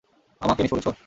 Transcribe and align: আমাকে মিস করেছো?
আমাকে 0.41 0.59
মিস 0.63 0.71
করেছো? 0.73 0.91